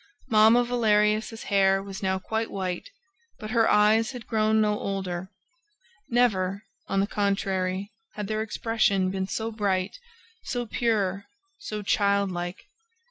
[0.31, 2.89] Mamma Valerius' hair was now quite white,
[3.37, 5.29] but her eyes had grown no older;
[6.09, 9.99] never, on the contrary, had their expression been so bright,
[10.41, 11.25] so pure,
[11.59, 12.65] so child like.